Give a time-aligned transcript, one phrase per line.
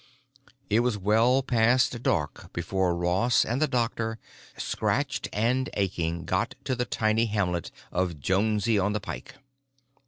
[0.67, 4.17] It was well past dark before Ross and the doctor,
[4.57, 9.35] scratched and aching, got to the tiny hamlet of Jonesie on the Pike.